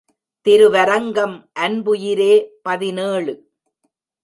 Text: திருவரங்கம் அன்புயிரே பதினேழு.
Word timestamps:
திருவரங்கம் 0.45 1.35
அன்புயிரே 1.59 2.33
பதினேழு. 2.61 3.33